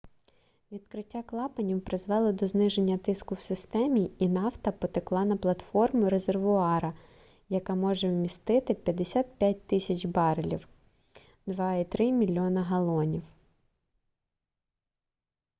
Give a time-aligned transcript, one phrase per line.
[0.71, 6.93] відкриття клапанів призвело до зниження тиску в системі і нафта потекла на платформу резервуара
[7.49, 10.67] яка може вмістити 55 000 барелів
[11.47, 13.23] 2,3 мільйона галонів